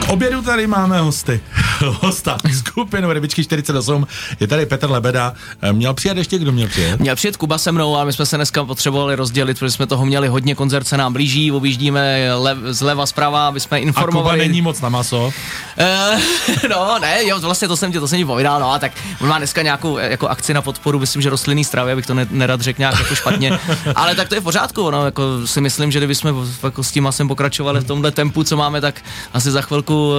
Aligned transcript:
K 0.00 0.08
obědu 0.08 0.42
tady 0.42 0.66
máme 0.66 1.00
hosty. 1.00 1.40
Hosta 2.00 2.36
skupinu 2.58 3.12
Rybičky 3.12 3.44
48. 3.44 4.06
Je 4.40 4.46
tady 4.46 4.66
Petr 4.66 4.90
Lebeda. 4.90 5.32
Eh, 5.62 5.72
Měl 5.72 5.94
přijet 5.94 6.16
ještě, 6.18 6.38
kdo 6.38 6.52
měl 6.52 6.68
přijet? 6.68 7.00
Měl 7.00 7.16
přijet 7.16 7.36
Kuba 7.36 7.58
se 7.58 7.72
mnou, 7.72 7.96
ale 7.96 8.04
my 8.04 8.12
jsme 8.12 8.26
se 8.26 8.36
dneska 8.36 8.64
potřebovali 8.64 9.14
rozdělit, 9.14 9.58
protože 9.58 9.70
jsme 9.72 9.86
toho 9.86 10.06
měli 10.06 10.28
hodně, 10.28 10.54
koncert 10.54 10.86
se 10.86 10.96
nám 10.96 11.12
blíží, 11.12 11.52
objíždíme 11.52 12.34
lev, 12.34 12.58
zleva, 12.70 13.06
zprava, 13.06 13.48
aby 13.48 13.60
jsme 13.60 13.76
A 13.76 13.80
Kuba 13.80 13.88
informovali. 13.88 14.38
není 14.38 14.62
moc 14.62 14.80
na 14.80 14.88
maso. 14.88 15.32
Eh, 15.78 16.18
no, 16.70 16.98
ne, 17.00 17.24
jo, 17.26 17.40
vlastně 17.40 17.68
to 17.68 17.76
jsem 17.76 17.92
ti, 17.92 18.00
to 18.00 18.08
jsem 18.08 18.18
ti 18.18 18.24
povídal, 18.24 18.60
no 18.60 18.72
a 18.72 18.78
tak 18.78 18.92
on 19.20 19.28
má 19.28 19.38
dneska 19.38 19.62
nějakou 19.62 19.98
eh, 19.98 20.10
jako 20.10 20.28
akci 20.28 20.54
na 20.54 20.62
podporu, 20.62 20.98
myslím, 20.98 21.22
že 21.22 21.30
rostlinný 21.30 21.64
stravy, 21.64 21.92
abych 21.92 22.06
to 22.06 22.14
ne, 22.14 22.26
nerad 22.30 22.60
řekl 22.60 22.80
nějak 22.80 22.98
jako 22.98 23.14
špatně, 23.14 23.58
ale 23.94 24.14
tak 24.14 24.28
to 24.28 24.34
je 24.34 24.40
v 24.40 24.44
pořádku, 24.44 24.90
no, 24.90 25.04
jako 25.04 25.46
si 25.46 25.60
myslím, 25.60 25.92
že 25.92 25.98
kdybychom 25.98 26.46
jako 26.62 26.82
s 26.82 26.90
tím 26.90 27.04
masem 27.04 27.28
pokračovali 27.28 27.80
v 27.80 27.84
tomhle 27.84 28.10
tempu, 28.10 28.44
co 28.44 28.56
máme, 28.56 28.80
tak 28.80 28.94
asi 29.36 29.50
za 29.50 29.62
chvilku 29.62 30.14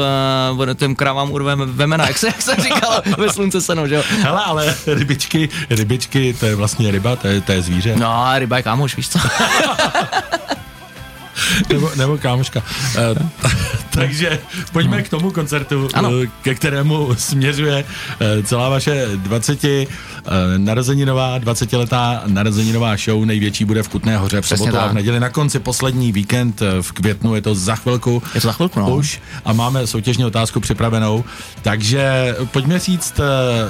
uh, 0.59 0.73
těm 0.73 0.95
kravám 0.95 1.31
urveme 1.31 1.65
vemena, 1.65 2.07
jak 2.07 2.17
se, 2.17 2.27
jak 2.27 2.41
se 2.41 2.55
říkalo 2.55 3.01
ve 3.17 3.33
slunce 3.33 3.61
seno, 3.61 3.87
že 3.87 3.95
jo. 3.95 4.03
Hele, 4.21 4.43
ale 4.43 4.75
rybičky, 4.87 5.49
rybičky, 5.69 6.33
to 6.39 6.45
je 6.45 6.55
vlastně 6.55 6.91
ryba, 6.91 7.15
to 7.15 7.27
je, 7.27 7.41
to 7.41 7.51
je 7.51 7.61
zvíře. 7.61 7.95
No, 7.95 8.25
a 8.25 8.39
ryba 8.39 8.57
je 8.57 8.63
kámoš, 8.63 8.97
víš 8.97 9.09
co? 9.09 9.19
nebo, 11.69 11.91
nebo 11.95 12.17
kámoška. 12.17 12.61
Uh, 13.11 13.17
takže 13.97 14.39
pojďme 14.73 15.01
k 15.03 15.09
tomu 15.09 15.31
koncertu, 15.31 15.87
Ano. 15.93 16.09
eh, 16.23 16.27
ke 16.41 16.55
kterému 16.55 17.09
směřuje 17.17 17.85
eh, 18.19 18.43
celá 18.43 18.69
vaše 18.69 19.07
20 19.15 19.63
eh, 19.65 19.87
narozeninová, 20.57 21.37
20 21.37 21.73
letá 21.73 22.23
narozeninová 22.27 22.95
show. 22.97 23.25
Největší 23.25 23.65
bude 23.65 23.83
v 23.83 23.87
Kutné 23.89 24.17
hoře 24.17 24.41
v 24.41 24.47
sobotu 24.47 24.77
a 24.79 24.87
v 24.87 24.93
neděli 24.93 25.19
na 25.19 25.29
konci 25.29 25.59
poslední 25.59 26.11
víkend 26.11 26.61
v 26.81 26.91
květnu, 26.91 27.35
je 27.35 27.41
to 27.41 27.55
za 27.55 27.75
chvilku. 27.75 28.23
Je 28.35 28.41
to 28.41 28.47
za 28.47 28.53
chvilku, 28.53 28.79
no. 28.79 28.95
Už 28.95 29.21
a 29.45 29.53
máme 29.53 29.87
soutěžní 29.87 30.25
otázku 30.25 30.59
připravenou. 30.59 31.23
Takže 31.61 32.35
pojďme 32.51 32.79
říct 32.79 33.19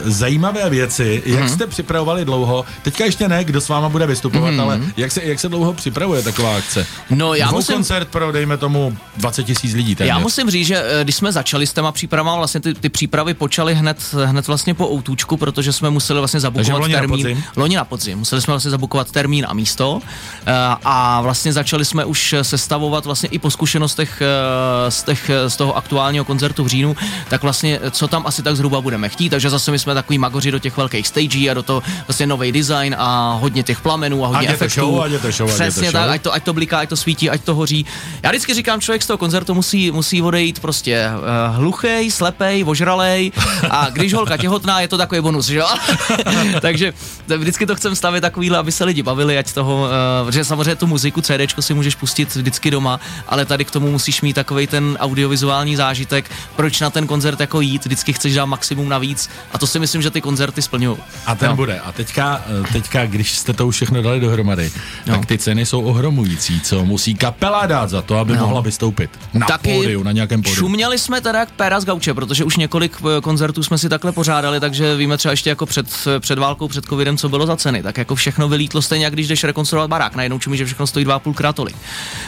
zajímavé 0.03 0.69
věci. 0.69 1.23
Jak 1.25 1.39
Mhm. 1.39 1.49
jste 1.49 1.67
připravovali 1.67 2.25
dlouho? 2.25 2.65
Teďka 2.81 3.05
ještě 3.05 3.27
ne, 3.27 3.43
kdo 3.43 3.61
s 3.61 3.69
váma 3.69 3.89
bude 3.89 4.07
vystupovat, 4.07 4.59
ale 4.59 4.81
jak 4.97 5.11
se, 5.11 5.23
jak 5.23 5.39
se 5.39 5.49
dlouho 5.49 5.73
připravuje 5.73 6.21
taková 6.23 6.57
akce? 6.57 6.85
No, 7.09 7.33
já 7.33 7.47
Dvou 7.47 7.57
musím- 7.57 7.75
koncert 7.75 8.07
pro, 8.07 8.31
dejme 8.31 8.57
tomu, 8.57 8.97
20 9.17 9.43
tisíc 9.43 9.73
lidí. 9.73 9.95
téměř. 9.95 10.09
Já 10.15 10.16
musím 10.19 10.49
říct, 10.49 10.67
že 10.67 10.83
eh, 10.85 11.03
když 11.03 11.15
jsme 11.15 11.31
začali 11.31 11.67
s 11.67 11.73
těma 11.73 11.91
přípravama, 11.91 12.37
vlastně 12.37 12.59
ty, 12.59 12.73
ty 12.73 12.89
přípravy 12.89 13.33
počaly 13.33 13.75
hned, 13.75 14.15
hned 14.25 14.47
vlastně 14.47 14.73
po 14.73 14.89
outučku, 14.91 15.37
protože 15.37 15.73
jsme 15.73 15.89
museli 15.89 16.19
vlastně 16.19 16.39
zabukovat 16.39 16.79
loni 16.81 16.93
na 16.93 16.99
termín. 16.99 17.23
podzim? 17.23 17.43
Loni 17.55 17.75
na 17.75 17.85
podzim. 17.85 18.17
Museli 18.19 18.41
jsme 18.41 18.51
vlastně 18.51 18.71
zabukovat 18.71 19.11
termín 19.11 19.45
a 19.49 19.53
místo 19.53 20.01
eh, 20.45 20.51
a 20.85 21.21
vlastně 21.21 21.53
začali 21.53 21.85
jsme 21.85 22.05
už 22.05 22.35
sestavovat 22.41 23.05
vlastně 23.05 23.29
i 23.29 23.39
po 23.39 23.51
zkušenostech 23.51 24.21
eh, 24.21 24.91
z, 24.91 25.03
těch, 25.03 25.31
z 25.47 25.55
toho 25.55 25.77
aktuálního 25.77 26.25
koncertu 26.25 26.63
v 26.63 26.67
říjnu, 26.67 26.95
tak 27.29 27.43
vlastně 27.43 27.79
co 27.91 28.07
tam 28.07 28.23
asi 28.27 28.43
tak 28.43 28.55
zhruba 28.55 28.81
budeme 28.81 29.09
chtít, 29.09 29.29
takže 29.29 29.49
zase 29.49 29.71
my 29.71 29.79
jsme 29.79 29.93
takový 29.93 30.17
magoři 30.17 30.51
do 30.51 30.59
těch 30.59 30.77
velkých 30.77 31.07
stagí 31.07 31.49
a 31.49 31.53
do 31.53 31.63
toho 31.63 31.83
vlastně 32.07 32.27
nový 32.27 32.51
design 32.51 32.95
a 32.99 33.37
hodně 33.41 33.63
těch 33.63 33.81
plamenů 33.81 34.25
a 34.25 34.27
hodně 34.27 34.47
Ať 34.47 34.53
efektů. 34.53 34.79
show, 34.81 35.01
ať 35.01 35.11
show, 35.35 35.49
ať 35.49 35.55
Přesně 35.55 35.81
show. 35.91 35.93
tak, 35.93 36.09
ať 36.09 36.21
to, 36.21 36.33
ať 36.33 36.43
to 36.43 36.53
bliká, 36.53 36.79
ať 36.79 36.89
to 36.89 36.95
svítí, 36.97 37.29
ať 37.29 37.41
to 37.43 37.55
hoří. 37.55 37.85
Já 38.23 38.29
vždycky 38.29 38.53
říkám, 38.53 38.81
člověk 38.81 39.03
z 39.03 39.07
toho 39.07 39.17
koncertu 39.17 39.53
musí, 39.53 39.91
musí 39.91 40.06
odejít 40.23 40.59
prostě 40.59 41.09
uh, 41.15 41.55
hluchej, 41.55 42.11
slepej, 42.11 42.63
ožralej 42.67 43.31
a 43.69 43.89
když 43.89 44.13
holka 44.13 44.37
těhotná, 44.37 44.81
je 44.81 44.87
to 44.87 44.97
takový 44.97 45.21
bonus, 45.21 45.45
že 45.45 45.57
jo? 45.57 45.67
Takže 46.61 46.93
vždycky 47.37 47.65
to 47.65 47.75
chcem 47.75 47.95
stavit 47.95 48.21
takovýhle, 48.21 48.57
aby 48.57 48.71
se 48.71 48.83
lidi 48.83 49.03
bavili, 49.03 49.37
ať 49.37 49.53
toho, 49.53 49.87
uh, 50.23 50.31
že 50.31 50.43
samozřejmě 50.45 50.75
tu 50.75 50.87
muziku, 50.87 51.21
CDčko 51.21 51.61
si 51.61 51.73
můžeš 51.73 51.95
pustit 51.95 52.35
vždycky 52.35 52.71
doma, 52.71 52.99
ale 53.27 53.45
tady 53.45 53.65
k 53.65 53.71
tomu 53.71 53.91
musíš 53.91 54.21
mít 54.21 54.33
takový 54.33 54.67
ten 54.67 54.97
audiovizuální 54.99 55.75
zážitek, 55.75 56.31
proč 56.55 56.79
na 56.81 56.89
ten 56.89 57.07
koncert 57.07 57.39
jako 57.39 57.61
jít, 57.61 57.85
vždycky 57.85 58.13
chceš 58.13 58.35
dát 58.35 58.45
maximum 58.45 58.89
navíc 58.89 59.29
a 59.53 59.57
to 59.57 59.67
si 59.67 59.79
myslím, 59.79 60.01
že 60.01 60.11
ty 60.11 60.21
koncerty 60.21 60.61
splňují. 60.61 60.97
A 61.25 61.35
ten 61.35 61.49
No. 61.49 61.55
bude. 61.55 61.79
A 61.79 61.91
teďka, 61.91 62.41
eh, 62.69 62.73
teďka, 62.73 63.05
když 63.05 63.31
jste 63.37 63.53
to 63.53 63.67
už 63.67 63.75
všechno 63.75 64.01
dali 64.01 64.19
dohromady, 64.19 64.71
No. 65.07 65.15
tak 65.15 65.25
ty 65.25 65.37
ceny 65.37 65.65
jsou 65.65 65.81
ohromující, 65.81 66.61
co 66.61 66.85
musí 66.85 67.15
kapela 67.15 67.65
dát 67.65 67.89
za 67.89 68.01
to, 68.01 68.17
aby 68.17 68.33
No. 68.33 68.39
mohla 68.39 68.61
vystoupit 68.61 69.09
na 69.33 69.45
pódiu, 69.97 70.03
na 70.03 70.11
nějakém 70.11 70.41
pódiu. 70.41 70.55
Šuměli 70.55 70.99
jsme 70.99 71.21
teda 71.21 71.39
jak 71.39 71.51
péra 71.51 71.79
z 71.79 71.85
gauče, 71.85 72.13
protože 72.13 72.43
už 72.43 72.57
několik 72.57 72.97
eh, 73.01 73.21
koncertů 73.21 73.63
jsme 73.63 73.77
si 73.77 73.89
takhle 73.89 74.11
pořádali, 74.11 74.59
takže 74.59 74.95
víme 74.95 75.17
třeba 75.17 75.31
ještě 75.31 75.49
jako 75.49 75.65
před, 75.65 75.87
před 76.19 76.39
válkou, 76.39 76.67
před 76.67 76.85
covidem, 76.85 77.17
co 77.17 77.29
bylo 77.29 77.45
za 77.45 77.57
ceny. 77.57 77.83
Tak 77.83 77.97
jako 77.97 78.15
všechno 78.15 78.49
vylítlo 78.49 78.81
stejně, 78.81 79.05
jak 79.05 79.13
když 79.13 79.27
jdeš 79.27 79.43
rekonstruovat 79.43 79.89
barák. 79.89 80.15
Najednou 80.15 80.39
čumí, 80.39 80.57
že 80.57 80.65
všechno 80.65 80.87
stojí 80.87 81.05
dva 81.05 81.15
a 81.15 81.19
půlkrát 81.19 81.55
tolik. 81.55 81.75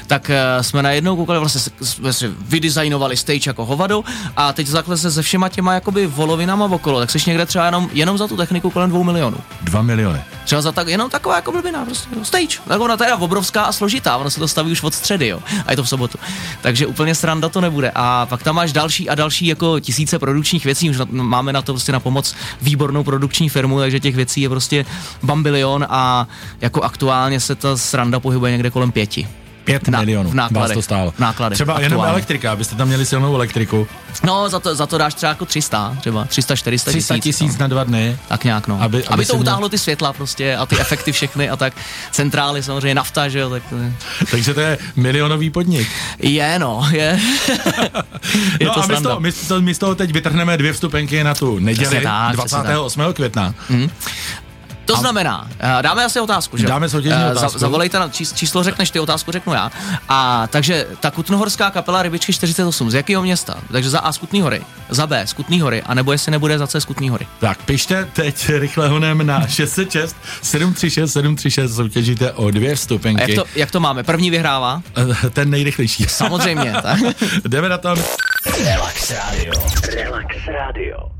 Tak 0.07 0.29
uh, 0.29 0.61
jsme 0.61 0.83
najednou 0.83 1.15
koukali, 1.15 1.39
vlastně 1.39 1.61
jsme 1.81 2.13
si 2.13 2.31
vydesignowali 2.41 3.17
stage 3.17 3.49
jako 3.49 3.65
hovado 3.65 4.03
a 4.37 4.53
teď 4.53 4.71
takhle 4.71 4.97
se 4.97 5.11
se 5.11 5.21
všema 5.21 5.49
těma 5.49 5.73
jakoby 5.73 6.07
volovinama 6.07 6.65
okolo, 6.65 6.99
tak 6.99 7.11
seš 7.11 7.25
někde 7.25 7.45
třeba 7.45 7.65
jenom, 7.65 7.89
jenom 7.93 8.17
za 8.17 8.27
tu 8.27 8.37
techniku 8.37 8.69
kolem 8.69 8.89
dvou 8.89 9.03
milionů. 9.03 9.37
Dva 9.61 9.81
miliony. 9.81 10.19
Třeba 10.49 10.61
za 10.61 10.71
tak, 10.71 10.87
jenom 10.87 11.09
taková 11.09 11.35
jako 11.35 11.51
blbina, 11.51 11.85
prostě, 11.85 12.09
no, 12.15 12.25
stage. 12.25 12.57
Tak 12.67 12.81
ona 12.81 12.97
teda 12.97 13.17
obrovská 13.17 13.63
a 13.63 13.71
složitá, 13.71 14.17
ono 14.17 14.29
se 14.29 14.39
to 14.39 14.47
staví 14.47 14.71
už 14.71 14.83
od 14.83 14.93
středy, 14.93 15.27
jo, 15.27 15.39
a 15.65 15.71
je 15.71 15.75
to 15.75 15.83
v 15.83 15.89
sobotu. 15.89 16.17
Takže 16.61 16.87
úplně 16.87 17.15
sranda 17.15 17.49
to 17.49 17.61
nebude. 17.61 17.91
A 17.95 18.25
pak 18.25 18.43
tam 18.43 18.55
máš 18.55 18.73
další 18.73 19.09
a 19.09 19.15
další 19.15 19.47
jako 19.47 19.79
tisíce 19.79 20.19
produkčních 20.19 20.65
věcí, 20.65 20.89
už 20.89 20.97
na, 20.97 21.05
máme 21.11 21.53
na 21.53 21.61
to 21.61 21.73
prostě 21.73 21.91
na 21.91 21.99
pomoc 21.99 22.35
výbornou 22.61 23.03
produkční 23.03 23.49
firmu, 23.49 23.79
takže 23.79 23.99
těch 23.99 24.15
věcí 24.15 24.41
je 24.41 24.49
prostě 24.49 24.85
bambilion 25.23 25.85
a 25.89 26.27
jako 26.61 26.81
aktuálně 26.81 27.39
se 27.39 27.55
ta 27.55 27.77
sranda 27.77 28.19
pohybuje 28.19 28.51
někde 28.51 28.69
kolem 28.69 28.91
pěti. 28.91 29.27
Pět 29.69 29.87
Na- 29.87 29.99
milionů 29.99 30.29
v 30.29 30.33
nákladech. 30.33 30.67
vás 30.69 30.73
to 30.77 30.81
stálo. 30.81 31.11
V 31.11 31.19
nákladech, 31.19 31.57
Třeba 31.57 31.73
jenom 31.79 31.99
aktuálně. 31.99 32.11
elektrika, 32.13 32.51
abyste 32.51 32.75
tam 32.75 32.87
měli 32.87 33.05
silnou 33.05 33.35
elektriku. 33.35 33.87
No, 34.23 34.49
za 34.49 34.59
to, 34.59 34.75
za 34.75 34.85
to 34.87 34.97
dáš 34.97 35.13
třeba 35.13 35.29
jako 35.29 35.45
300, 35.45 35.97
třeba 35.99 36.25
300, 36.25 36.55
400 36.55 36.91
300 36.91 37.17
tisíc 37.17 37.51
no. 37.53 37.59
na 37.59 37.67
dva 37.67 37.83
dny. 37.83 38.17
Tak 38.27 38.43
nějak, 38.43 38.67
no. 38.67 38.75
Aby- 38.81 38.97
Aby, 38.97 39.07
aby 39.07 39.25
to 39.25 39.33
měl- 39.33 39.41
utáhlo 39.41 39.69
ty 39.69 39.77
světla 39.77 40.13
prostě 40.13 40.55
a 40.55 40.65
ty 40.65 40.79
efekty 40.79 41.11
všechny 41.11 41.49
a 41.49 41.55
tak. 41.55 41.73
Centrály 42.11 42.63
samozřejmě, 42.63 42.95
nafta, 42.95 43.29
že 43.29 43.39
jo, 43.39 43.49
tak 43.49 43.63
to 43.69 43.77
je. 43.77 43.93
Takže 44.31 44.53
to 44.53 44.59
je 44.59 44.77
milionový 44.95 45.49
podnik. 45.49 45.87
Je, 46.19 46.59
no, 46.59 46.87
je. 46.91 47.19
je 48.59 48.67
no 48.67 48.73
to 48.73 48.83
a 48.83 48.87
my 48.87 48.95
z, 48.97 49.01
toho, 49.01 49.19
my, 49.19 49.31
z 49.31 49.47
toho, 49.47 49.61
my 49.61 49.73
z 49.73 49.77
toho 49.77 49.95
teď 49.95 50.11
vytrhneme 50.11 50.57
dvě 50.57 50.73
vstupenky 50.73 51.23
na 51.23 51.33
tu 51.35 51.59
neděli 51.59 51.85
Přesně 51.87 52.01
tak, 52.01 52.37
přesně 52.37 52.57
tak. 52.57 52.65
28. 52.67 53.13
května. 53.13 53.53
To 54.93 54.95
znamená, 54.99 55.47
eh, 55.59 55.81
dáme 55.81 56.05
asi 56.05 56.19
otázku, 56.19 56.57
že? 56.57 56.67
Dáme 56.67 56.89
soutěžní 56.89 57.21
Eh, 57.27 57.31
otázku. 57.31 57.59
Zavolejte 57.59 57.99
na 57.99 58.09
čís, 58.09 58.33
číslo, 58.33 58.63
řekneš 58.63 58.91
ty 58.91 58.99
otázku, 58.99 59.31
řeknu 59.31 59.53
já. 59.53 59.71
A 60.09 60.47
takže 60.47 60.87
ta 60.99 61.11
Kutnohorská 61.11 61.69
kapela 61.71 62.01
Rybičky 62.03 62.33
48, 62.33 62.91
z 62.91 62.93
jakého 62.93 63.21
města? 63.21 63.55
Takže 63.71 63.89
za 63.89 63.99
A 63.99 64.11
z 64.11 64.17
Kutný 64.17 64.41
hory, 64.41 64.61
za 64.89 65.07
B 65.07 65.27
z 65.27 65.33
Kutný 65.33 65.61
hory, 65.61 65.81
a 65.85 65.93
nebo 65.93 66.11
jestli 66.11 66.31
nebude 66.31 66.57
za 66.59 66.67
C 66.67 66.81
z 66.81 66.85
Kutný 66.85 67.09
hory. 67.09 67.27
Tak 67.39 67.61
pište 67.63 68.07
teď 68.13 68.49
rychle 68.49 68.87
honem 68.89 69.25
na 69.27 69.47
606 69.47 70.15
736 70.41 71.13
736 71.13 71.75
soutěžíte 71.75 72.31
o 72.31 72.51
dvě 72.51 72.71
A 72.71 72.75
vstupenky. 72.75 73.21
jak 73.21 73.35
to, 73.35 73.45
jak 73.55 73.71
to 73.71 73.79
máme? 73.79 74.03
První 74.03 74.29
vyhrává? 74.29 74.81
Eh, 75.25 75.29
Ten 75.29 75.49
nejrychlejší. 75.49 76.05
Samozřejmě, 76.07 76.73
tak. 76.81 76.99
Jdeme 77.47 77.69
na 77.69 77.77
to. 77.77 77.95
Relax 78.65 79.11
Radio. 79.11 79.53
Relax 79.95 80.27
Radio. 80.47 81.18